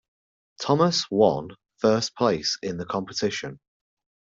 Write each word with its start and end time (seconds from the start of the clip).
Thomas 0.59 1.05
one 1.11 1.49
first 1.77 2.15
place 2.15 2.57
in 2.63 2.77
the 2.77 2.87
competition. 2.87 3.59